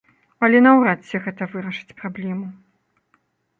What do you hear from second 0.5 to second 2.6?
наўрад ці гэта вырашыць праблему.